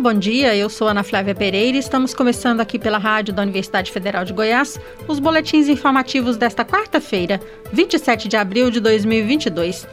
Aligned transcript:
Bom 0.00 0.14
dia. 0.14 0.54
Eu 0.54 0.70
sou 0.70 0.86
Ana 0.86 1.02
Flávia 1.02 1.34
Pereira 1.34 1.76
e 1.76 1.80
estamos 1.80 2.14
começando 2.14 2.60
aqui 2.60 2.78
pela 2.78 2.98
rádio 2.98 3.34
da 3.34 3.42
Universidade 3.42 3.90
Federal 3.90 4.24
de 4.24 4.32
Goiás 4.32 4.78
os 5.08 5.18
boletins 5.18 5.68
informativos 5.68 6.36
desta 6.36 6.64
quarta-feira, 6.64 7.40
27 7.72 8.28
de 8.28 8.36
abril 8.36 8.70
de 8.70 8.78
2022. 8.78 9.88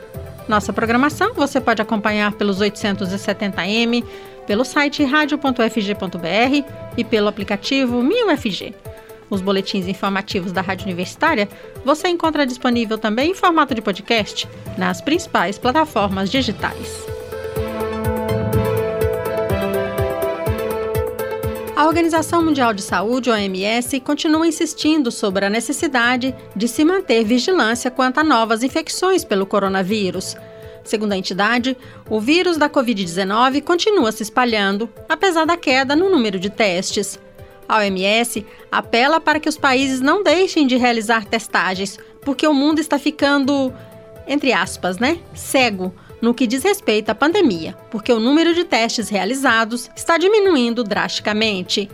Nossa 0.47 0.71
programação 0.71 1.33
você 1.33 1.59
pode 1.59 1.81
acompanhar 1.81 2.33
pelos 2.33 2.61
870m, 2.61 4.03
pelo 4.45 4.63
site 4.63 5.03
radio.fg.br 5.03 6.71
e 6.95 7.03
pelo 7.03 7.27
aplicativo 7.27 8.03
MinUFG. 8.03 8.75
Os 9.27 9.41
boletins 9.41 9.87
informativos 9.87 10.51
da 10.51 10.61
Rádio 10.61 10.85
Universitária 10.85 11.49
você 11.83 12.09
encontra 12.09 12.45
disponível 12.45 12.99
também 12.99 13.31
em 13.31 13.35
formato 13.35 13.73
de 13.73 13.81
podcast 13.81 14.47
nas 14.77 15.01
principais 15.01 15.57
plataformas 15.57 16.29
digitais. 16.29 17.14
A 21.85 21.87
Organização 21.87 22.41
Mundial 22.41 22.73
de 22.73 22.81
Saúde, 22.81 23.29
OMS, 23.29 23.99
continua 23.99 24.47
insistindo 24.47 25.11
sobre 25.11 25.45
a 25.45 25.51
necessidade 25.51 26.33
de 26.55 26.67
se 26.67 26.83
manter 26.83 27.23
vigilância 27.23 27.91
quanto 27.91 28.19
a 28.19 28.23
novas 28.23 28.63
infecções 28.63 29.23
pelo 29.23 29.45
coronavírus. 29.45 30.35
Segundo 30.83 31.11
a 31.11 31.17
entidade, 31.17 31.77
o 32.09 32.19
vírus 32.19 32.57
da 32.57 32.67
Covid-19 32.67 33.61
continua 33.61 34.11
se 34.11 34.23
espalhando, 34.23 34.89
apesar 35.07 35.45
da 35.45 35.55
queda 35.55 35.95
no 35.95 36.09
número 36.09 36.39
de 36.39 36.49
testes. 36.49 37.19
A 37.69 37.77
OMS 37.77 38.43
apela 38.71 39.21
para 39.21 39.39
que 39.39 39.47
os 39.47 39.55
países 39.55 40.01
não 40.01 40.23
deixem 40.23 40.65
de 40.65 40.77
realizar 40.77 41.25
testagens, 41.25 41.99
porque 42.21 42.47
o 42.47 42.53
mundo 42.53 42.79
está 42.79 42.97
ficando, 42.97 43.71
entre 44.27 44.53
aspas, 44.53 44.97
né, 44.97 45.19
cego 45.35 45.93
no 46.21 46.33
que 46.33 46.47
diz 46.47 46.63
respeito 46.63 47.09
à 47.09 47.15
pandemia, 47.15 47.75
porque 47.91 48.11
o 48.11 48.19
número 48.19 48.53
de 48.53 48.63
testes 48.63 49.09
realizados 49.09 49.89
está 49.95 50.17
diminuindo 50.17 50.83
drasticamente. 50.83 51.89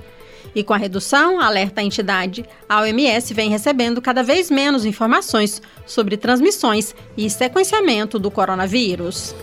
E 0.54 0.64
com 0.64 0.74
a 0.74 0.78
redução, 0.78 1.40
alerta 1.40 1.82
a 1.82 1.84
entidade, 1.84 2.46
a 2.68 2.82
OMS 2.82 3.34
vem 3.34 3.50
recebendo 3.50 4.02
cada 4.02 4.22
vez 4.22 4.52
menos 4.52 4.86
informações 4.86 5.62
sobre 5.86 6.18
transmissões 6.18 6.94
e 7.16 7.30
sequenciamento 7.30 8.20
do 8.20 8.30
coronavírus. 8.30 9.34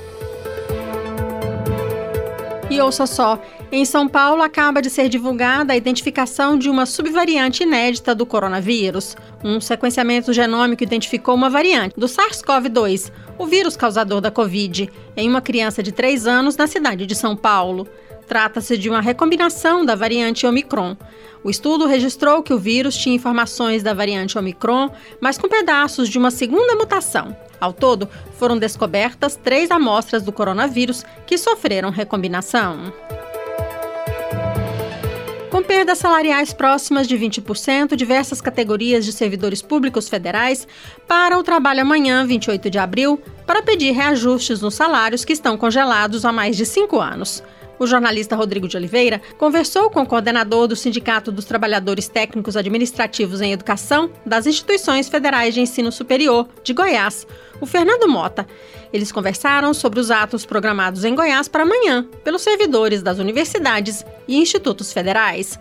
E 2.71 2.79
ouça 2.81 3.07
só, 3.07 3.41
em 3.71 3.85
São 3.85 4.09
Paulo 4.09 4.43
acaba 4.43 4.81
de 4.81 4.89
ser 4.89 5.09
divulgada 5.09 5.73
a 5.73 5.77
identificação 5.77 6.57
de 6.57 6.71
uma 6.71 6.87
subvariante 6.87 7.63
inédita 7.63 8.15
do 8.15 8.25
coronavírus. 8.25 9.15
Um 9.45 9.61
sequenciamento 9.61 10.33
genômico 10.33 10.83
identificou 10.83 11.35
uma 11.35 11.51
variante 11.51 11.95
do 11.99 12.07
SARS-CoV-2, 12.07 13.13
o 13.39 13.47
vírus 13.47 13.77
causador 13.77 14.21
da 14.21 14.31
Covid, 14.31 14.91
em 15.17 15.29
uma 15.29 15.43
criança 15.43 15.83
de 15.83 15.93
3 15.93 16.27
anos 16.27 16.57
na 16.57 16.67
cidade 16.67 17.05
de 17.05 17.15
São 17.15 17.37
Paulo. 17.37 17.87
Trata-se 18.27 18.77
de 18.77 18.89
uma 18.89 19.01
recombinação 19.01 19.85
da 19.85 19.95
variante 19.95 20.47
Omicron. 20.47 20.97
O 21.45 21.51
estudo 21.51 21.87
registrou 21.87 22.43
que 22.43 22.53
o 22.53 22.59
vírus 22.59 22.97
tinha 22.97 23.17
informações 23.17 23.83
da 23.83 23.95
variante 23.95 24.39
Omicron, 24.39 24.91
mas 25.21 25.39
com 25.39 25.49
pedaços 25.49 26.09
de 26.09 26.19
uma 26.19 26.31
segunda 26.31 26.75
mutação. 26.75 27.37
Ao 27.61 27.73
todo, 27.73 28.09
foram 28.39 28.59
descobertas 28.59 29.37
três 29.37 29.71
amostras 29.71 30.23
do 30.23 30.33
coronavírus 30.33 31.05
que 31.27 31.39
sofreram 31.39 31.91
recombinação. 31.91 32.93
Com 35.59 35.65
perdas 35.65 35.99
salariais 35.99 36.53
próximas 36.53 37.09
de 37.09 37.19
20%, 37.19 37.97
diversas 37.97 38.41
categorias 38.41 39.05
de 39.05 39.13
servidores 39.13 39.61
públicos 39.61 40.09
federais 40.09 40.69
param 41.09 41.41
o 41.41 41.43
trabalho 41.43 41.81
amanhã, 41.81 42.25
28 42.25 42.71
de 42.71 42.79
abril, 42.79 43.21
para 43.45 43.61
pedir 43.61 43.91
reajustes 43.91 44.61
nos 44.61 44.77
salários 44.77 45.25
que 45.25 45.33
estão 45.33 45.59
congelados 45.59 46.25
há 46.25 46.31
mais 46.31 46.57
de 46.57 46.65
cinco 46.65 47.01
anos. 47.01 47.43
O 47.77 47.89
jornalista 47.89 48.37
Rodrigo 48.37 48.69
de 48.69 48.77
Oliveira 48.77 49.21
conversou 49.37 49.91
com 49.91 50.03
o 50.03 50.07
coordenador 50.07 50.69
do 50.69 50.77
Sindicato 50.77 51.33
dos 51.33 51.45
Trabalhadores 51.45 52.07
Técnicos 52.07 52.57
Administrativos 52.57 53.41
em 53.41 53.53
Educação 53.53 54.13
das 54.25 54.47
Instituições 54.47 55.09
Federais 55.09 55.55
de 55.55 55.61
Ensino 55.61 55.91
Superior 55.91 56.49
de 56.63 56.73
Goiás, 56.73 57.27
o 57.61 57.67
Fernando 57.67 58.09
Mota. 58.09 58.47
Eles 58.93 59.13
conversaram 59.13 59.73
sobre 59.75 60.01
os 60.01 60.11
atos 60.11 60.47
programados 60.47 61.05
em 61.05 61.15
Goiás 61.15 61.49
para 61.49 61.63
amanhã 61.63 62.07
pelos 62.25 62.43
servidores 62.43 63.03
das 63.03 63.19
universidades 63.19 64.05
e 64.27 64.37
institutos 64.37 64.93
federais. 64.93 65.59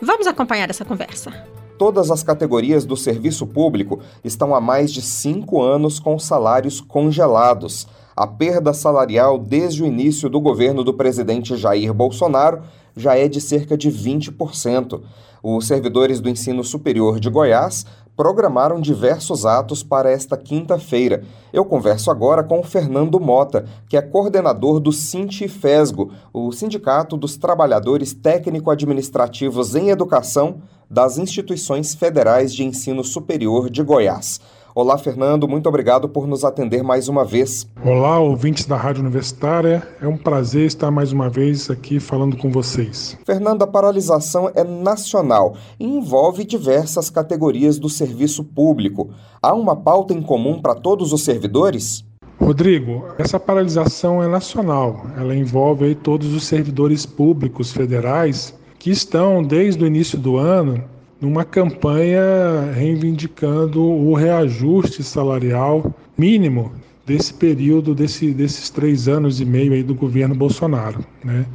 Vamos 0.00 0.26
acompanhar 0.26 0.68
essa 0.70 0.84
conversa. 0.84 1.32
Todas 1.78 2.10
as 2.10 2.22
categorias 2.22 2.86
do 2.86 2.96
serviço 2.96 3.46
público 3.46 4.00
estão 4.24 4.54
há 4.54 4.60
mais 4.60 4.90
de 4.92 5.02
cinco 5.02 5.62
anos 5.62 5.98
com 5.98 6.18
salários 6.18 6.80
congelados. 6.80 7.86
A 8.16 8.26
perda 8.26 8.72
salarial 8.72 9.38
desde 9.38 9.82
o 9.82 9.86
início 9.86 10.30
do 10.30 10.40
governo 10.40 10.82
do 10.82 10.94
presidente 10.94 11.54
Jair 11.54 11.92
Bolsonaro 11.92 12.62
já 12.96 13.14
é 13.14 13.28
de 13.28 13.42
cerca 13.42 13.76
de 13.76 13.90
20%. 13.90 15.02
Os 15.42 15.66
servidores 15.66 16.18
do 16.18 16.30
ensino 16.30 16.64
superior 16.64 17.20
de 17.20 17.28
Goiás 17.28 17.84
programaram 18.16 18.80
diversos 18.80 19.44
atos 19.44 19.82
para 19.82 20.10
esta 20.10 20.36
quinta-feira. 20.36 21.22
Eu 21.52 21.64
converso 21.64 22.10
agora 22.10 22.42
com 22.42 22.62
Fernando 22.62 23.20
Mota, 23.20 23.66
que 23.88 23.96
é 23.96 24.02
coordenador 24.02 24.80
do 24.80 24.90
Sintifesgo, 24.90 26.10
o 26.32 26.50
Sindicato 26.50 27.16
dos 27.16 27.36
Trabalhadores 27.36 28.14
Técnico-Administrativos 28.14 29.74
em 29.74 29.90
Educação 29.90 30.62
das 30.88 31.18
Instituições 31.18 31.94
Federais 31.94 32.54
de 32.54 32.64
Ensino 32.64 33.04
Superior 33.04 33.68
de 33.68 33.82
Goiás. 33.82 34.40
Olá, 34.78 34.98
Fernando, 34.98 35.48
muito 35.48 35.70
obrigado 35.70 36.06
por 36.06 36.26
nos 36.26 36.44
atender 36.44 36.82
mais 36.82 37.08
uma 37.08 37.24
vez. 37.24 37.66
Olá, 37.82 38.18
ouvintes 38.20 38.66
da 38.66 38.76
Rádio 38.76 39.00
Universitária. 39.00 39.82
É 40.02 40.06
um 40.06 40.18
prazer 40.18 40.66
estar 40.66 40.90
mais 40.90 41.12
uma 41.12 41.30
vez 41.30 41.70
aqui 41.70 41.98
falando 41.98 42.36
com 42.36 42.50
vocês. 42.50 43.16
Fernando, 43.24 43.62
a 43.62 43.66
paralisação 43.66 44.52
é 44.54 44.62
nacional 44.62 45.56
e 45.80 45.86
envolve 45.86 46.44
diversas 46.44 47.08
categorias 47.08 47.78
do 47.78 47.88
serviço 47.88 48.44
público. 48.44 49.08
Há 49.40 49.54
uma 49.54 49.74
pauta 49.74 50.12
em 50.12 50.20
comum 50.20 50.60
para 50.60 50.74
todos 50.74 51.10
os 51.10 51.24
servidores? 51.24 52.04
Rodrigo, 52.38 53.02
essa 53.16 53.40
paralisação 53.40 54.22
é 54.22 54.28
nacional. 54.28 55.06
Ela 55.16 55.34
envolve 55.34 55.94
todos 55.94 56.34
os 56.34 56.44
servidores 56.44 57.06
públicos 57.06 57.72
federais 57.72 58.54
que 58.78 58.90
estão, 58.90 59.42
desde 59.42 59.82
o 59.82 59.86
início 59.86 60.18
do 60.18 60.36
ano, 60.36 60.84
numa 61.20 61.44
campanha 61.44 62.72
reivindicando 62.74 63.82
o 63.82 64.14
reajuste 64.14 65.02
salarial 65.02 65.94
mínimo 66.16 66.72
desse 67.06 67.32
período, 67.32 67.94
desse, 67.94 68.32
desses 68.32 68.68
três 68.68 69.06
anos 69.08 69.40
e 69.40 69.44
meio 69.44 69.72
aí 69.72 69.82
do 69.82 69.94
governo 69.94 70.34
Bolsonaro. 70.34 71.04
Né? 71.24 71.46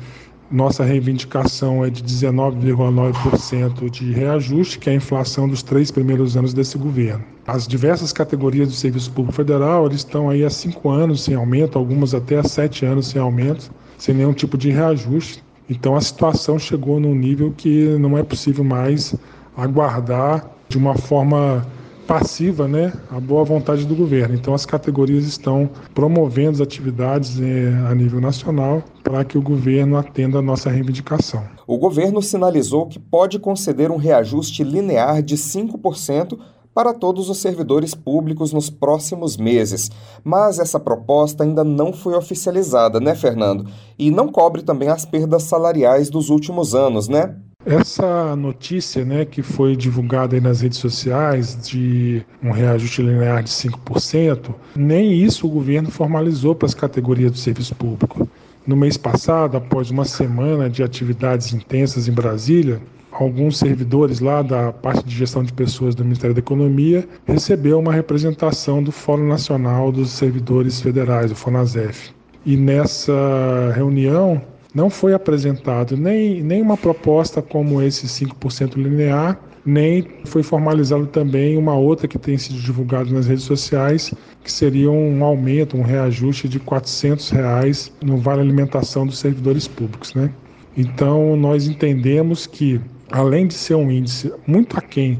Nossa 0.49 0.83
reivindicação 0.83 1.83
é 1.85 1.89
de 1.89 2.03
19,9% 2.03 3.89
de 3.89 4.11
reajuste, 4.11 4.79
que 4.79 4.89
é 4.89 4.93
a 4.93 4.95
inflação 4.95 5.47
dos 5.47 5.61
três 5.61 5.91
primeiros 5.91 6.35
anos 6.35 6.53
desse 6.53 6.77
governo. 6.77 7.23
As 7.45 7.67
diversas 7.67 8.11
categorias 8.11 8.67
do 8.67 8.73
Serviço 8.73 9.11
Público 9.11 9.35
Federal 9.35 9.85
eles 9.85 9.99
estão 9.99 10.29
aí 10.29 10.43
há 10.43 10.49
cinco 10.49 10.89
anos 10.89 11.23
sem 11.23 11.35
aumento, 11.35 11.77
algumas 11.77 12.13
até 12.13 12.37
há 12.37 12.43
sete 12.43 12.85
anos 12.85 13.07
sem 13.07 13.21
aumento, 13.21 13.71
sem 13.97 14.15
nenhum 14.15 14.33
tipo 14.33 14.57
de 14.57 14.71
reajuste. 14.71 15.43
Então 15.69 15.95
a 15.95 16.01
situação 16.01 16.59
chegou 16.59 16.99
num 16.99 17.15
nível 17.15 17.53
que 17.55 17.85
não 17.97 18.17
é 18.17 18.23
possível 18.23 18.63
mais 18.63 19.15
aguardar 19.55 20.49
de 20.67 20.77
uma 20.77 20.95
forma 20.95 21.65
passiva 22.07 22.67
né, 22.67 22.91
a 23.09 23.19
boa 23.19 23.43
vontade 23.43 23.85
do 23.85 23.95
governo. 23.95 24.35
Então, 24.35 24.53
as 24.53 24.65
categorias 24.65 25.25
estão 25.25 25.69
promovendo 25.93 26.51
as 26.51 26.61
atividades 26.61 27.39
eh, 27.39 27.71
a 27.89 27.95
nível 27.95 28.19
nacional 28.19 28.83
para 29.01 29.23
que 29.23 29.37
o 29.37 29.41
governo 29.41 29.97
atenda 29.97 30.39
a 30.39 30.41
nossa 30.41 30.69
reivindicação. 30.69 31.43
O 31.65 31.77
governo 31.77 32.21
sinalizou 32.21 32.87
que 32.87 32.99
pode 32.99 33.39
conceder 33.39 33.91
um 33.91 33.95
reajuste 33.95 34.61
linear 34.61 35.23
de 35.23 35.37
5% 35.37 36.37
para 36.73 36.93
todos 36.93 37.29
os 37.29 37.37
servidores 37.37 37.93
públicos 37.93 38.51
nos 38.53 38.69
próximos 38.69 39.37
meses. 39.37 39.89
Mas 40.23 40.59
essa 40.59 40.79
proposta 40.79 41.43
ainda 41.43 41.63
não 41.63 41.93
foi 41.93 42.15
oficializada, 42.15 42.99
né, 42.99 43.15
Fernando? 43.15 43.67
E 43.97 44.09
não 44.11 44.27
cobre 44.27 44.63
também 44.63 44.89
as 44.89 45.05
perdas 45.05 45.43
salariais 45.43 46.09
dos 46.09 46.29
últimos 46.29 46.73
anos, 46.73 47.07
né? 47.07 47.35
Essa 47.65 48.35
notícia 48.35 49.05
né, 49.05 49.23
que 49.23 49.43
foi 49.43 49.75
divulgada 49.75 50.39
nas 50.41 50.61
redes 50.61 50.79
sociais 50.79 51.55
de 51.61 52.23
um 52.41 52.49
reajuste 52.49 53.03
linear 53.03 53.43
de 53.43 53.51
5%, 53.51 54.53
nem 54.75 55.13
isso 55.13 55.45
o 55.45 55.49
governo 55.49 55.91
formalizou 55.91 56.55
para 56.55 56.65
as 56.65 56.73
categorias 56.73 57.31
do 57.31 57.37
serviço 57.37 57.75
público. 57.75 58.27
No 58.65 58.75
mês 58.75 58.97
passado, 58.97 59.57
após 59.57 59.91
uma 59.91 60.05
semana 60.05 60.69
de 60.69 60.81
atividades 60.81 61.53
intensas 61.53 62.07
em 62.07 62.11
Brasília, 62.11 62.81
alguns 63.11 63.59
servidores 63.59 64.19
lá 64.19 64.41
da 64.41 64.71
parte 64.71 65.03
de 65.05 65.15
gestão 65.15 65.43
de 65.43 65.53
pessoas 65.53 65.93
do 65.93 66.03
Ministério 66.03 66.33
da 66.33 66.39
Economia 66.39 67.07
recebeu 67.25 67.77
uma 67.77 67.93
representação 67.93 68.81
do 68.81 68.91
Fórum 68.91 69.27
Nacional 69.27 69.91
dos 69.91 70.09
Servidores 70.11 70.81
Federais, 70.81 71.31
o 71.31 71.35
FONASEF. 71.35 72.11
E 72.43 72.57
nessa 72.57 73.71
reunião, 73.75 74.41
não 74.73 74.89
foi 74.89 75.13
apresentado 75.13 75.97
nem, 75.97 76.41
nem 76.41 76.61
uma 76.61 76.77
proposta 76.77 77.41
como 77.41 77.81
esse 77.81 78.07
5% 78.07 78.75
linear, 78.75 79.39
nem 79.65 80.07
foi 80.25 80.41
formalizado 80.41 81.05
também 81.07 81.57
uma 81.57 81.75
outra 81.75 82.07
que 82.07 82.17
tem 82.17 82.37
sido 82.37 82.59
divulgada 82.59 83.11
nas 83.11 83.27
redes 83.27 83.43
sociais, 83.43 84.13
que 84.43 84.51
seria 84.51 84.89
um 84.89 85.23
aumento, 85.23 85.77
um 85.77 85.83
reajuste 85.83 86.47
de 86.49 86.59
400 86.59 87.29
reais 87.29 87.91
no 88.01 88.17
vale 88.17 88.41
alimentação 88.41 89.05
dos 89.05 89.19
servidores 89.19 89.67
públicos, 89.67 90.13
né? 90.13 90.31
Então, 90.75 91.35
nós 91.35 91.67
entendemos 91.67 92.47
que, 92.47 92.79
além 93.11 93.45
de 93.45 93.53
ser 93.53 93.75
um 93.75 93.91
índice 93.91 94.33
muito 94.47 94.77
aquém 94.77 95.19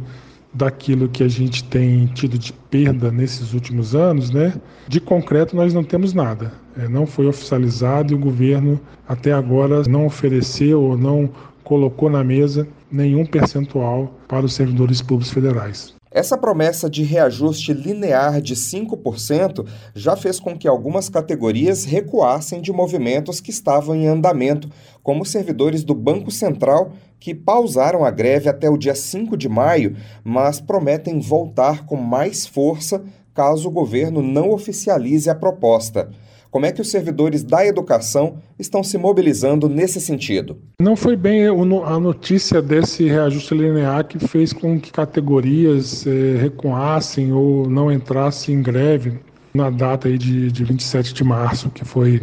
daquilo 0.54 1.08
que 1.08 1.24
a 1.24 1.28
gente 1.28 1.64
tem 1.64 2.08
tido 2.08 2.38
de 2.38 2.52
perda 2.54 3.12
nesses 3.12 3.54
últimos 3.54 3.96
anos, 3.96 4.32
né? 4.32 4.54
De 4.88 5.00
concreto 5.00 5.56
nós 5.56 5.74
não 5.74 5.84
temos 5.84 6.14
nada. 6.14 6.52
É, 6.78 6.88
não 6.88 7.06
foi 7.06 7.28
oficializado 7.28 8.14
e 8.14 8.16
o 8.16 8.20
governo 8.20 8.80
até 9.08 9.32
agora 9.32 9.84
não 9.88 10.06
ofereceu 10.06 10.82
ou 10.82 10.98
não 10.98 11.30
colocou 11.64 12.10
na 12.10 12.24
mesa 12.24 12.68
nenhum 12.92 13.26
percentual 13.26 14.14
para 14.28 14.46
os 14.46 14.54
servidores 14.54 15.02
públicos 15.02 15.32
federais. 15.32 15.94
Essa 16.12 16.38
promessa 16.38 16.90
de 16.90 17.04
reajuste 17.04 17.72
linear 17.72 18.42
de 18.42 18.54
5% 18.54 19.66
já 19.96 20.18
fez 20.18 20.42
com 20.42 20.58
que 20.58 20.68
algumas 20.68 21.08
categorias 21.08 21.86
recuassem 21.86 22.62
de 22.62 22.74
movimentos 22.74 23.40
que 23.40 23.50
estavam 23.50 23.96
em 23.96 24.08
andamento, 24.08 24.70
como 25.02 25.26
servidores 25.26 25.86
do 25.86 25.96
Banco 25.96 26.30
Central, 26.30 26.92
que 27.18 27.34
pausaram 27.34 28.04
a 28.04 28.12
greve 28.12 28.50
até 28.50 28.70
o 28.70 28.78
dia 28.78 28.94
5 28.94 29.38
de 29.38 29.48
maio, 29.48 29.96
mas 30.22 30.60
prometem 30.60 31.18
voltar 31.20 31.86
com 31.86 31.96
mais 31.96 32.46
força 32.46 33.02
caso 33.34 33.70
o 33.70 33.72
governo 33.72 34.22
não 34.22 34.52
oficialize 34.52 35.30
a 35.30 35.36
proposta. 35.36 36.10
Como 36.52 36.66
é 36.66 36.72
que 36.74 36.82
os 36.82 36.92
servidores 36.92 37.44
da 37.44 37.66
educação 37.66 38.36
estão 38.60 38.84
se 38.84 38.98
mobilizando 38.98 39.70
nesse 39.70 40.02
sentido? 40.02 40.58
Não 40.82 40.98
foi 40.98 41.16
bem 41.16 41.46
a 41.48 41.98
notícia 41.98 42.62
desse 42.62 43.06
reajuste 43.06 43.56
linear 43.56 44.06
que 44.06 44.20
fez 44.28 44.52
com 44.52 44.78
que 44.78 44.92
categorias 44.92 46.06
eh, 46.06 46.36
recuassem 46.42 47.32
ou 47.32 47.70
não 47.70 47.90
entrassem 47.90 48.56
em 48.56 48.62
greve 48.62 49.18
na 49.54 49.70
data 49.70 50.10
aí 50.10 50.18
de, 50.18 50.52
de 50.52 50.64
27 50.66 51.14
de 51.14 51.24
março, 51.24 51.70
que 51.70 51.86
foi 51.86 52.22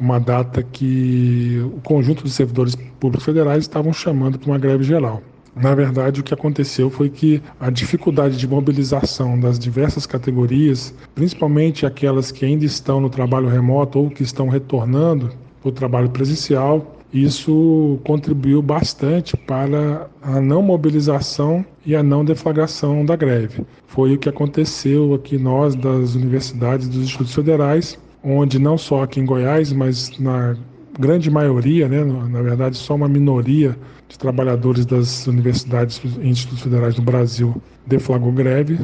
uma 0.00 0.18
data 0.18 0.64
que 0.64 1.60
o 1.72 1.80
conjunto 1.82 2.24
dos 2.24 2.32
servidores 2.32 2.74
públicos 2.98 3.24
federais 3.24 3.62
estavam 3.62 3.92
chamando 3.92 4.36
para 4.36 4.50
uma 4.50 4.58
greve 4.58 4.82
geral. 4.82 5.22
Na 5.54 5.74
verdade, 5.74 6.20
o 6.20 6.22
que 6.22 6.32
aconteceu 6.32 6.90
foi 6.90 7.10
que 7.10 7.42
a 7.58 7.70
dificuldade 7.70 8.36
de 8.36 8.46
mobilização 8.46 9.38
das 9.38 9.58
diversas 9.58 10.06
categorias, 10.06 10.94
principalmente 11.14 11.84
aquelas 11.84 12.30
que 12.30 12.44
ainda 12.44 12.64
estão 12.64 13.00
no 13.00 13.10
trabalho 13.10 13.48
remoto 13.48 13.98
ou 13.98 14.10
que 14.10 14.22
estão 14.22 14.48
retornando 14.48 15.30
para 15.60 15.68
o 15.68 15.72
trabalho 15.72 16.08
presencial, 16.10 16.96
isso 17.12 17.98
contribuiu 18.04 18.62
bastante 18.62 19.36
para 19.36 20.08
a 20.22 20.40
não 20.40 20.62
mobilização 20.62 21.64
e 21.84 21.96
a 21.96 22.02
não 22.02 22.24
deflagração 22.24 23.04
da 23.04 23.16
greve. 23.16 23.64
Foi 23.86 24.14
o 24.14 24.18
que 24.18 24.28
aconteceu 24.28 25.14
aqui 25.14 25.36
nós 25.36 25.74
das 25.74 26.14
universidades 26.14 26.88
dos 26.88 27.02
institutos 27.02 27.34
federais, 27.34 27.98
onde 28.22 28.58
não 28.58 28.78
só 28.78 29.02
aqui 29.02 29.18
em 29.18 29.26
Goiás, 29.26 29.72
mas 29.72 30.16
na 30.20 30.56
grande 30.98 31.30
maioria, 31.30 31.88
né, 31.88 32.04
na 32.04 32.42
verdade 32.42 32.76
só 32.76 32.94
uma 32.94 33.08
minoria 33.08 33.76
de 34.08 34.18
trabalhadores 34.18 34.84
das 34.84 35.26
universidades 35.26 36.00
e 36.20 36.28
institutos 36.28 36.62
federais 36.62 36.94
do 36.94 37.02
Brasil 37.02 37.60
deflagrou 37.86 38.32
greve, 38.32 38.78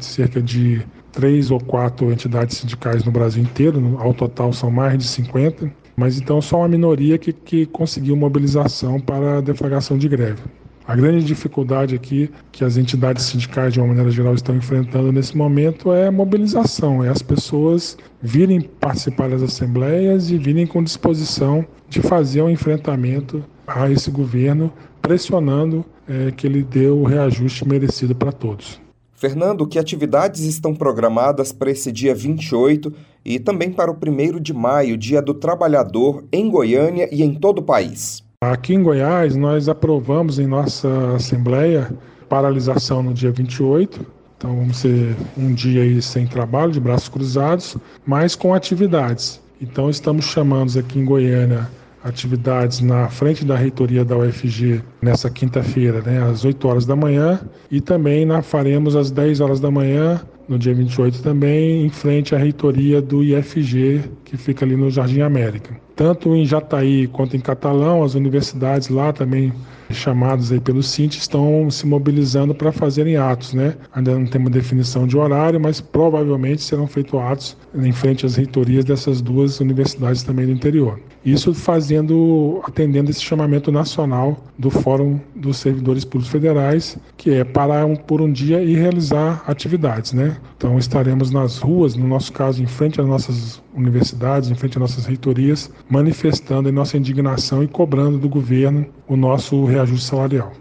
cerca 0.00 0.40
de 0.40 0.82
três 1.12 1.50
ou 1.50 1.58
quatro 1.58 2.12
entidades 2.12 2.58
sindicais 2.58 3.04
no 3.04 3.10
Brasil 3.10 3.42
inteiro, 3.42 3.96
ao 3.98 4.12
total 4.12 4.52
são 4.52 4.70
mais 4.70 4.98
de 4.98 5.04
50, 5.04 5.70
mas 5.96 6.20
então 6.20 6.40
só 6.42 6.58
uma 6.58 6.68
minoria 6.68 7.16
que, 7.16 7.32
que 7.32 7.64
conseguiu 7.66 8.14
mobilização 8.16 9.00
para 9.00 9.38
a 9.38 9.40
deflagração 9.40 9.96
de 9.96 10.08
greve. 10.08 10.42
A 10.86 10.94
grande 10.94 11.24
dificuldade 11.24 11.96
aqui 11.96 12.30
que 12.52 12.62
as 12.62 12.76
entidades 12.76 13.24
sindicais, 13.24 13.72
de 13.72 13.80
uma 13.80 13.88
maneira 13.88 14.08
geral, 14.08 14.34
estão 14.34 14.54
enfrentando 14.54 15.10
nesse 15.10 15.36
momento 15.36 15.92
é 15.92 16.06
a 16.06 16.12
mobilização, 16.12 17.02
é 17.02 17.08
as 17.08 17.22
pessoas 17.22 17.98
virem 18.22 18.60
participar 18.60 19.28
das 19.28 19.42
assembleias 19.42 20.30
e 20.30 20.38
virem 20.38 20.64
com 20.64 20.84
disposição 20.84 21.66
de 21.88 22.00
fazer 22.00 22.40
um 22.40 22.48
enfrentamento 22.48 23.44
a 23.66 23.90
esse 23.90 24.12
governo, 24.12 24.72
pressionando 25.02 25.84
é, 26.08 26.30
que 26.30 26.46
ele 26.46 26.62
dê 26.62 26.86
o 26.86 27.02
reajuste 27.02 27.66
merecido 27.66 28.14
para 28.14 28.30
todos. 28.30 28.80
Fernando, 29.12 29.66
que 29.66 29.78
atividades 29.78 30.42
estão 30.42 30.72
programadas 30.72 31.50
para 31.50 31.70
esse 31.70 31.90
dia 31.90 32.14
28 32.14 32.92
e 33.24 33.40
também 33.40 33.72
para 33.72 33.90
o 33.90 33.96
1 33.96 34.40
de 34.40 34.52
maio, 34.52 34.96
Dia 34.96 35.20
do 35.20 35.34
Trabalhador, 35.34 36.22
em 36.30 36.48
Goiânia 36.48 37.08
e 37.10 37.24
em 37.24 37.34
todo 37.34 37.58
o 37.58 37.62
país? 37.62 38.25
Aqui 38.40 38.74
em 38.74 38.82
Goiás, 38.82 39.34
nós 39.34 39.66
aprovamos 39.66 40.38
em 40.38 40.46
nossa 40.46 41.14
Assembleia 41.14 41.90
paralisação 42.28 43.02
no 43.02 43.14
dia 43.14 43.32
28. 43.32 44.04
Então, 44.36 44.54
vamos 44.54 44.76
ser 44.76 45.16
um 45.38 45.54
dia 45.54 45.82
aí 45.82 46.02
sem 46.02 46.26
trabalho, 46.26 46.70
de 46.70 46.78
braços 46.78 47.08
cruzados, 47.08 47.78
mas 48.04 48.34
com 48.34 48.52
atividades. 48.52 49.40
Então, 49.58 49.88
estamos 49.88 50.26
chamando 50.26 50.78
aqui 50.78 50.98
em 50.98 51.04
Goiânia 51.04 51.66
atividades 52.04 52.80
na 52.80 53.08
frente 53.08 53.44
da 53.44 53.56
reitoria 53.56 54.04
da 54.04 54.16
UFG 54.18 54.82
nessa 55.00 55.30
quinta-feira, 55.30 56.02
né, 56.02 56.22
às 56.22 56.44
8 56.44 56.68
horas 56.68 56.86
da 56.86 56.94
manhã, 56.94 57.40
e 57.70 57.80
também 57.80 58.26
na, 58.26 58.42
faremos 58.42 58.94
às 58.94 59.10
10 59.10 59.40
horas 59.40 59.60
da 59.60 59.70
manhã, 59.70 60.20
no 60.48 60.58
dia 60.58 60.74
28 60.74 61.22
também, 61.22 61.84
em 61.84 61.88
frente 61.88 62.34
à 62.34 62.38
reitoria 62.38 63.02
do 63.02 63.22
IFG, 63.22 64.02
que 64.24 64.36
fica 64.36 64.64
ali 64.64 64.76
no 64.76 64.90
Jardim 64.90 65.20
América. 65.20 65.76
Tanto 65.94 66.34
em 66.34 66.44
Jataí 66.44 67.06
quanto 67.08 67.36
em 67.36 67.40
Catalão, 67.40 68.02
as 68.02 68.14
universidades 68.14 68.88
lá 68.88 69.12
também 69.12 69.52
chamadas 69.90 70.52
aí 70.52 70.60
pelo 70.60 70.82
CINT 70.82 71.16
estão 71.16 71.70
se 71.70 71.86
mobilizando 71.86 72.54
para 72.54 72.72
fazerem 72.72 73.16
atos, 73.16 73.54
né? 73.54 73.74
Ainda 73.94 74.18
não 74.18 74.26
tem 74.26 74.40
uma 74.40 74.50
definição 74.50 75.06
de 75.06 75.16
horário, 75.16 75.60
mas 75.60 75.80
provavelmente 75.80 76.62
serão 76.62 76.86
feitos 76.86 77.18
atos 77.20 77.56
em 77.74 77.92
frente 77.92 78.26
às 78.26 78.36
reitorias 78.36 78.84
dessas 78.84 79.20
duas 79.20 79.60
universidades 79.60 80.22
também 80.22 80.46
do 80.46 80.52
interior. 80.52 81.00
Isso 81.24 81.52
fazendo, 81.52 82.60
atendendo 82.62 83.10
esse 83.10 83.20
chamamento 83.20 83.72
nacional 83.72 84.44
do 84.56 84.70
Fórum 84.70 85.18
dos 85.34 85.56
Servidores 85.56 86.04
Públicos 86.04 86.30
Federais, 86.30 86.96
que 87.16 87.30
é 87.30 87.42
parar 87.42 87.84
um, 87.84 87.96
por 87.96 88.20
um 88.20 88.30
dia 88.30 88.62
e 88.62 88.74
realizar 88.76 89.42
atividades, 89.46 90.12
né? 90.12 90.36
Então 90.56 90.78
estaremos 90.78 91.32
nas 91.32 91.58
ruas, 91.58 91.96
no 91.96 92.06
nosso 92.06 92.32
caso, 92.32 92.62
em 92.62 92.66
frente 92.66 93.00
às 93.00 93.06
nossas 93.08 93.60
universidades, 93.74 94.50
em 94.50 94.54
frente 94.54 94.78
às 94.78 94.80
nossas 94.80 95.04
reitorias, 95.04 95.68
manifestando 95.90 96.68
a 96.68 96.72
nossa 96.72 96.96
indignação 96.96 97.62
e 97.62 97.66
cobrando 97.66 98.18
do 98.18 98.28
governo 98.28 98.86
o 99.08 99.16
nosso 99.16 99.64
reajuste 99.76 100.06
salarial. 100.08 100.52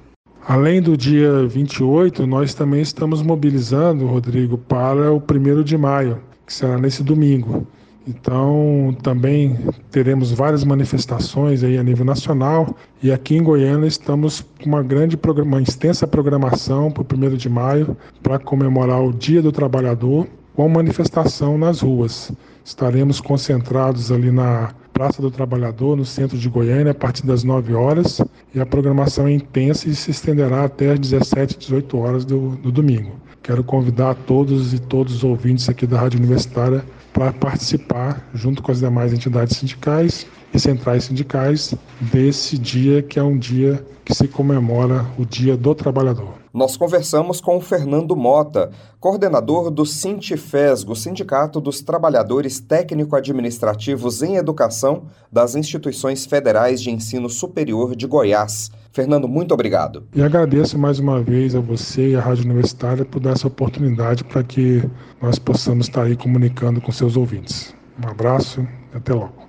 Além 0.48 0.82
do 0.82 0.96
dia 0.96 1.48
28, 1.48 2.28
nós 2.28 2.54
também 2.54 2.82
estamos 2.82 3.22
mobilizando, 3.22 4.06
Rodrigo, 4.06 4.58
para 4.58 5.12
o 5.12 5.18
1 5.18 5.64
de 5.64 5.78
maio, 5.78 6.20
que 6.46 6.54
será 6.54 6.78
nesse 6.78 7.02
domingo. 7.02 7.66
Então, 8.08 8.96
também 9.02 9.58
teremos 9.90 10.32
várias 10.32 10.64
manifestações 10.64 11.64
aí 11.64 11.80
a 11.80 11.82
nível 11.82 12.06
nacional 12.06 12.76
e 13.02 13.12
aqui 13.12 13.36
em 13.36 13.42
Goiânia 13.42 13.88
estamos 13.88 14.46
com 14.62 14.70
uma 14.70 14.84
grande 14.84 15.18
uma 15.42 15.62
extensa 15.62 16.06
programação 16.06 16.92
para 16.92 17.02
o 17.02 17.34
1 17.34 17.36
de 17.36 17.50
maio 17.50 17.98
para 18.22 18.38
comemorar 18.38 19.04
o 19.04 19.12
Dia 19.12 19.42
do 19.42 19.52
Trabalhador 19.52 20.28
com 20.56 20.70
manifestação 20.70 21.58
nas 21.58 21.82
ruas. 21.82 22.32
Estaremos 22.66 23.22
concentrados 23.22 24.12
ali 24.12 24.32
na 24.32 24.74
Praça 24.92 25.22
do 25.22 25.30
Trabalhador, 25.30 25.96
no 25.96 26.04
centro 26.04 26.36
de 26.36 26.50
Goiânia, 26.50 26.94
a 26.94 26.96
partir 26.96 27.24
das 27.24 27.44
9 27.44 27.76
horas 27.76 28.20
e 28.56 28.60
a 28.60 28.66
programação 28.66 29.28
é 29.28 29.34
intensa 29.34 29.88
e 29.88 29.94
se 29.94 30.10
estenderá 30.10 30.64
até 30.64 30.94
as 30.94 31.00
17, 31.00 31.60
18 31.60 31.98
horas 31.98 32.26
do, 32.26 32.56
do 32.56 32.72
domingo. 32.72 33.20
Quero 33.44 33.64
convidar 33.64 34.16
todos 34.26 34.74
e 34.74 34.80
todos 34.80 35.14
os 35.14 35.24
ouvintes 35.24 35.70
aqui 35.70 35.86
da 35.86 36.00
Rádio 36.00 36.18
Universitária 36.18 36.84
para 37.14 37.32
participar, 37.32 38.28
junto 38.34 38.64
com 38.64 38.72
as 38.72 38.80
demais 38.80 39.14
entidades 39.14 39.58
sindicais 39.58 40.26
e 40.56 40.60
centrais 40.60 41.04
sindicais, 41.06 41.76
desse 42.00 42.58
dia 42.58 43.02
que 43.02 43.20
é 43.20 43.24
um 43.24 43.38
dia 43.38 43.86
que 44.06 44.14
se 44.14 44.28
comemora 44.28 45.06
o 45.18 45.26
Dia 45.26 45.58
do 45.58 45.74
Trabalhador. 45.74 46.36
Nós 46.54 46.78
conversamos 46.78 47.42
com 47.42 47.58
o 47.58 47.62
Fernando 47.62 48.16
Mota, 48.16 48.70
coordenador 49.00 49.70
do 49.70 49.86
Sintefesgo, 49.86 50.96
Sindicato 50.96 51.60
dos 51.60 51.82
Trabalhadores 51.82 52.60
Técnico-Administrativos 52.60 54.22
em 54.22 54.36
Educação 54.36 55.08
das 55.30 55.56
Instituições 55.56 56.26
Federais 56.26 56.82
de 56.82 56.92
Ensino 56.92 57.30
Superior 57.30 57.96
de 57.96 58.08
Goiás. 58.08 58.72
Fernando, 58.94 59.28
muito 59.28 59.54
obrigado. 59.54 60.04
E 60.16 60.22
agradeço 60.22 60.78
mais 60.80 61.00
uma 61.00 61.22
vez 61.22 61.56
a 61.56 61.60
você 61.60 62.12
e 62.12 62.16
à 62.16 62.22
Rádio 62.22 62.46
Universitária 62.46 63.04
por 63.04 63.20
dar 63.20 63.32
essa 63.32 63.48
oportunidade 63.48 64.24
para 64.24 64.44
que 64.44 64.82
nós 65.22 65.38
possamos 65.38 65.88
estar 65.88 66.04
aí 66.04 66.16
comunicando 66.16 66.80
com 66.80 66.92
seus 66.92 67.18
ouvintes. 67.18 67.76
Um 68.02 68.08
abraço 68.08 68.66
e 68.94 68.98
até 68.98 69.14
logo. 69.14 69.45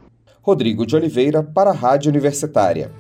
Rodrigo 0.47 0.87
de 0.87 0.95
Oliveira 0.95 1.43
para 1.43 1.71
a 1.71 1.75
Rádio 1.75 2.09
Universitária. 2.09 2.93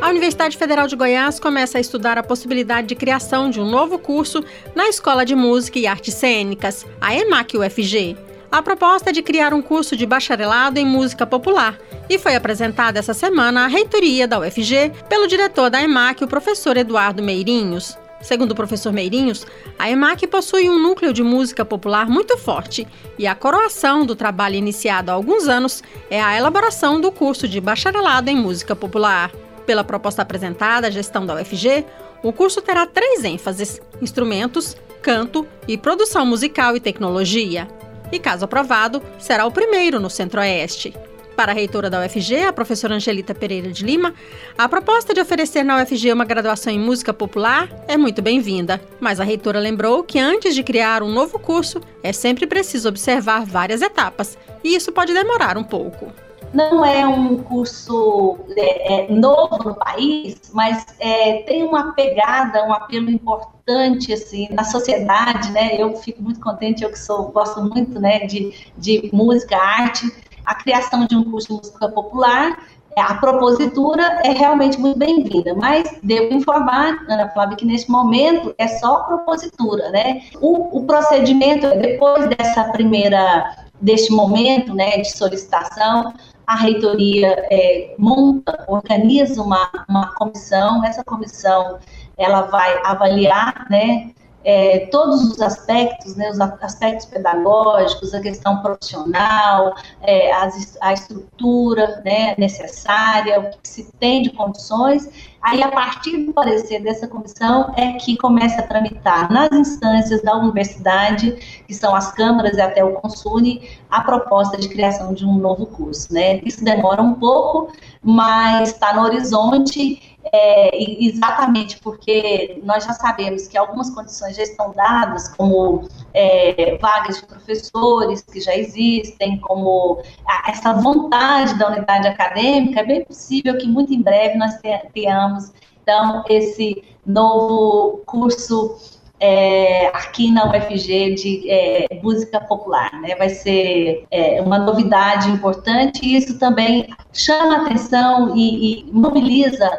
A 0.00 0.08
Universidade 0.08 0.58
Federal 0.58 0.88
de 0.88 0.96
Goiás 0.96 1.38
começa 1.38 1.78
a 1.78 1.80
estudar 1.80 2.18
a 2.18 2.24
possibilidade 2.24 2.88
de 2.88 2.96
criação 2.96 3.48
de 3.48 3.60
um 3.60 3.70
novo 3.70 4.00
curso 4.00 4.42
na 4.74 4.88
Escola 4.88 5.24
de 5.24 5.36
Música 5.36 5.78
e 5.78 5.86
Artes 5.86 6.14
Cênicas, 6.14 6.84
a 7.00 7.14
EMAC 7.14 7.56
UFG. 7.56 8.16
A 8.50 8.60
proposta 8.60 9.10
é 9.10 9.12
de 9.12 9.22
criar 9.22 9.54
um 9.54 9.62
curso 9.62 9.96
de 9.96 10.04
bacharelado 10.04 10.80
em 10.80 10.84
música 10.84 11.24
popular 11.24 11.78
e 12.10 12.18
foi 12.18 12.34
apresentada 12.34 12.98
essa 12.98 13.14
semana 13.14 13.64
à 13.64 13.68
reitoria 13.68 14.26
da 14.26 14.40
UFG 14.40 14.90
pelo 15.08 15.28
diretor 15.28 15.70
da 15.70 15.80
EMAC, 15.80 16.24
o 16.24 16.28
professor 16.28 16.76
Eduardo 16.76 17.22
Meirinhos. 17.22 17.96
Segundo 18.22 18.52
o 18.52 18.54
professor 18.54 18.92
Meirinhos, 18.92 19.44
a 19.76 19.90
EMAC 19.90 20.28
possui 20.28 20.70
um 20.70 20.78
núcleo 20.78 21.12
de 21.12 21.24
música 21.24 21.64
popular 21.64 22.08
muito 22.08 22.38
forte 22.38 22.86
e 23.18 23.26
a 23.26 23.34
coroação 23.34 24.06
do 24.06 24.14
trabalho 24.14 24.54
iniciado 24.54 25.10
há 25.10 25.14
alguns 25.14 25.48
anos 25.48 25.82
é 26.08 26.22
a 26.22 26.36
elaboração 26.36 27.00
do 27.00 27.10
curso 27.10 27.48
de 27.48 27.60
bacharelado 27.60 28.30
em 28.30 28.36
música 28.36 28.76
popular. 28.76 29.32
Pela 29.66 29.84
proposta 29.84 30.22
apresentada 30.22 30.86
à 30.86 30.90
gestão 30.90 31.26
da 31.26 31.34
UFG, 31.34 31.84
o 32.22 32.32
curso 32.32 32.62
terá 32.62 32.86
três 32.86 33.24
ênfases: 33.24 33.82
instrumentos, 34.00 34.76
canto 35.02 35.46
e 35.66 35.76
produção 35.76 36.24
musical 36.24 36.76
e 36.76 36.80
tecnologia. 36.80 37.68
E 38.12 38.18
caso 38.18 38.44
aprovado, 38.44 39.02
será 39.18 39.46
o 39.46 39.50
primeiro 39.50 39.98
no 39.98 40.10
Centro-Oeste. 40.10 40.94
Para 41.36 41.52
a 41.52 41.54
reitora 41.54 41.88
da 41.88 42.04
UFG, 42.04 42.44
a 42.44 42.52
professora 42.52 42.94
Angelita 42.94 43.34
Pereira 43.34 43.70
de 43.70 43.84
Lima, 43.84 44.14
a 44.56 44.68
proposta 44.68 45.14
de 45.14 45.20
oferecer 45.20 45.62
na 45.62 45.82
UFG 45.82 46.12
uma 46.12 46.24
graduação 46.24 46.72
em 46.72 46.78
música 46.78 47.12
popular 47.12 47.68
é 47.88 47.96
muito 47.96 48.20
bem-vinda, 48.20 48.80
mas 49.00 49.18
a 49.18 49.24
reitora 49.24 49.58
lembrou 49.58 50.04
que 50.04 50.18
antes 50.18 50.54
de 50.54 50.62
criar 50.62 51.02
um 51.02 51.10
novo 51.10 51.38
curso, 51.38 51.80
é 52.02 52.12
sempre 52.12 52.46
preciso 52.46 52.88
observar 52.88 53.46
várias 53.46 53.80
etapas, 53.80 54.36
e 54.62 54.74
isso 54.74 54.92
pode 54.92 55.14
demorar 55.14 55.56
um 55.56 55.64
pouco. 55.64 56.12
Não 56.52 56.84
é 56.84 57.06
um 57.06 57.38
curso 57.38 58.38
é, 58.54 59.06
é, 59.06 59.10
novo 59.10 59.56
no 59.64 59.74
país, 59.74 60.38
mas 60.52 60.84
é, 61.00 61.44
tem 61.44 61.62
uma 61.62 61.94
pegada, 61.94 62.62
um 62.66 62.72
apelo 62.74 63.08
importante 63.08 64.12
assim 64.12 64.48
na 64.50 64.62
sociedade, 64.62 65.50
né? 65.50 65.80
Eu 65.80 65.96
fico 65.96 66.22
muito 66.22 66.40
contente, 66.40 66.84
eu 66.84 66.90
que 66.90 66.98
sou 66.98 67.30
gosto 67.30 67.62
muito, 67.62 67.98
né, 67.98 68.26
de, 68.26 68.52
de 68.76 69.08
música, 69.14 69.56
arte, 69.56 70.12
a 70.44 70.54
criação 70.54 71.06
de 71.06 71.16
um 71.16 71.24
curso 71.24 71.48
de 71.48 71.54
música 71.54 71.88
popular, 71.88 72.58
a 72.96 73.14
propositura 73.14 74.20
é 74.22 74.32
realmente 74.32 74.78
muito 74.78 74.98
bem-vinda, 74.98 75.54
mas 75.54 75.98
devo 76.02 76.34
informar, 76.34 77.04
Ana 77.08 77.28
Flávia, 77.30 77.56
que 77.56 77.64
nesse 77.64 77.90
momento 77.90 78.54
é 78.58 78.68
só 78.68 79.04
propositura, 79.04 79.90
né? 79.90 80.22
O, 80.40 80.78
o 80.78 80.84
procedimento, 80.84 81.66
depois 81.78 82.28
dessa 82.36 82.64
primeira, 82.64 83.56
deste 83.80 84.12
momento, 84.12 84.74
né, 84.74 84.98
de 84.98 85.10
solicitação, 85.10 86.12
a 86.46 86.54
reitoria 86.54 87.34
é, 87.50 87.94
monta, 87.98 88.64
organiza 88.68 89.42
uma, 89.42 89.70
uma 89.88 90.14
comissão, 90.14 90.84
essa 90.84 91.02
comissão 91.02 91.78
ela 92.18 92.42
vai 92.42 92.78
avaliar, 92.84 93.66
né, 93.70 94.10
é, 94.44 94.86
todos 94.86 95.22
os 95.22 95.40
aspectos, 95.40 96.16
né, 96.16 96.30
os 96.30 96.40
aspectos 96.40 97.06
pedagógicos, 97.06 98.12
a 98.14 98.20
questão 98.20 98.60
profissional, 98.60 99.74
é, 100.00 100.32
as, 100.32 100.76
a 100.80 100.92
estrutura 100.92 102.02
né, 102.04 102.34
necessária, 102.36 103.40
o 103.40 103.50
que 103.50 103.68
se 103.68 103.92
tem 103.98 104.22
de 104.22 104.30
condições. 104.30 105.08
Aí, 105.40 105.60
a 105.60 105.68
partir 105.68 106.18
do 106.18 106.32
parecer 106.32 106.80
dessa 106.80 107.08
comissão, 107.08 107.72
é 107.76 107.94
que 107.94 108.16
começa 108.16 108.60
a 108.60 108.66
tramitar 108.66 109.30
nas 109.32 109.50
instâncias 109.52 110.22
da 110.22 110.36
universidade, 110.36 111.64
que 111.66 111.74
são 111.74 111.94
as 111.94 112.12
câmaras 112.12 112.56
e 112.56 112.60
até 112.60 112.84
o 112.84 112.92
Consune, 112.94 113.68
a 113.90 114.02
proposta 114.02 114.56
de 114.56 114.68
criação 114.68 115.12
de 115.12 115.26
um 115.26 115.34
novo 115.34 115.66
curso. 115.66 116.12
Né? 116.12 116.40
Isso 116.44 116.64
demora 116.64 117.02
um 117.02 117.14
pouco, 117.14 117.72
mas 118.02 118.70
está 118.70 118.94
no 118.94 119.02
horizonte 119.02 120.11
é, 120.34 120.70
exatamente 121.04 121.78
porque 121.80 122.60
nós 122.64 122.84
já 122.84 122.92
sabemos 122.94 123.46
que 123.46 123.58
algumas 123.58 123.90
condições 123.90 124.34
já 124.34 124.42
estão 124.42 124.72
dadas, 124.72 125.28
como 125.28 125.86
é, 126.14 126.76
vagas 126.78 127.18
de 127.18 127.26
professores 127.26 128.22
que 128.22 128.40
já 128.40 128.56
existem, 128.56 129.38
como 129.38 130.02
a, 130.26 130.50
essa 130.50 130.72
vontade 130.72 131.58
da 131.58 131.68
unidade 131.68 132.08
acadêmica, 132.08 132.80
é 132.80 132.84
bem 132.84 133.04
possível 133.04 133.58
que 133.58 133.68
muito 133.68 133.92
em 133.92 134.00
breve 134.00 134.36
nós 134.36 134.54
tenhamos, 134.94 135.52
então, 135.82 136.24
esse 136.28 136.82
novo 137.04 138.02
curso 138.06 138.76
é, 139.18 139.86
aqui 139.88 140.30
na 140.30 140.48
UFG 140.48 141.14
de 141.14 141.50
é, 141.50 142.00
música 142.02 142.40
popular, 142.40 142.90
né? 143.00 143.14
Vai 143.16 143.28
ser 143.28 144.04
é, 144.10 144.40
uma 144.40 144.58
novidade 144.58 145.28
importante 145.28 146.00
e 146.04 146.16
isso 146.16 146.38
também 146.38 146.88
chama 147.12 147.62
atenção 147.62 148.36
e, 148.36 148.80
e 148.80 148.92
mobiliza 148.92 149.70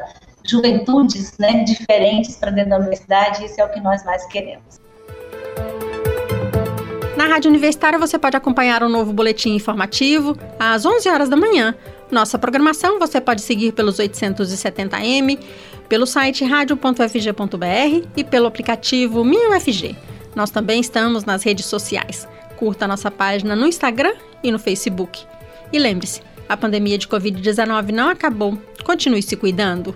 juventudes 0.46 1.38
né, 1.38 1.64
diferentes 1.64 2.36
para 2.36 2.52
dentro 2.52 2.72
da 2.72 2.78
universidade, 2.78 3.46
isso 3.46 3.60
é 3.60 3.66
o 3.66 3.70
que 3.70 3.80
nós 3.80 4.04
mais 4.04 4.26
queremos. 4.28 4.82
Na 7.16 7.28
Rádio 7.28 7.50
Universitária 7.50 7.98
você 7.98 8.18
pode 8.18 8.36
acompanhar 8.36 8.84
o 8.84 8.88
um 8.88 8.90
novo 8.90 9.14
boletim 9.14 9.56
informativo 9.56 10.38
às 10.60 10.86
11 10.86 11.08
horas 11.10 11.30
da 11.30 11.38
manhã. 11.38 11.76
Nossa 12.12 12.38
programação 12.38 13.00
você 13.00 13.22
pode 13.22 13.42
seguir 13.42 13.72
pelos 13.72 13.98
870m, 13.98 15.40
pelo 15.88 16.06
site 16.06 16.44
radio.fg.br 16.44 18.08
e 18.16 18.24
pelo 18.24 18.48
aplicativo 18.48 19.24
Minha 19.24 19.56
UFG. 19.56 19.96
Nós 20.36 20.50
também 20.50 20.82
estamos 20.82 21.24
nas 21.24 21.44
redes 21.44 21.66
sociais. 21.66 22.28
Curta 22.58 22.88
nossa 22.88 23.10
página 23.10 23.56
no 23.56 23.68
Instagram 23.68 24.14
e 24.44 24.52
no 24.52 24.60
Facebook. 24.60 25.26
E 25.72 25.80
lembre-se, 25.80 26.22
a 26.50 26.58
pandemia 26.58 26.98
de 26.98 27.08
Covid-19 27.08 27.92
não 27.92 28.10
acabou. 28.10 28.58
Continue 28.84 29.22
se 29.22 29.36
cuidando. 29.36 29.96